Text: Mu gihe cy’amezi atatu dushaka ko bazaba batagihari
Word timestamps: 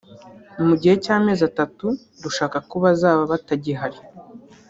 Mu 0.67 0.75
gihe 0.81 0.95
cy’amezi 1.03 1.43
atatu 1.49 1.85
dushaka 2.23 2.57
ko 2.69 2.75
bazaba 2.83 3.21
batagihari 3.31 3.99